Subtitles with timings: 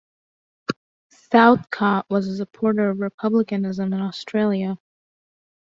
[1.11, 4.79] Southcott was a supporter of Republicanism in Australia.